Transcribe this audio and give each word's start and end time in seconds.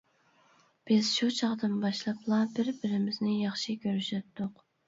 بىز 0.91 1.11
شۇ 1.17 1.29
چاغدىن 1.41 1.77
باشلاپلا 1.85 2.41
بىر-بىرىمىزنى 2.57 3.37
ياخشى 3.45 3.77
كۆرۈشەتتۇق. 3.85 4.69